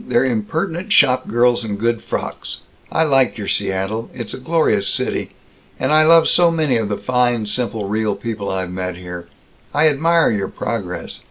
[0.07, 2.61] They're impertinent shopgirls in good frocks.
[2.91, 4.09] I like your Seattle.
[4.15, 5.29] It's a glorious city.
[5.79, 9.27] And I love so many of the fine, simple, real people I've met here.
[9.75, 11.19] I admire your progress.